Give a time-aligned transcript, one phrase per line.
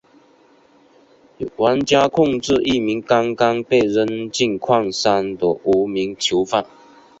[1.57, 6.65] 玩家控制一名刚刚被扔进矿山的无名囚犯。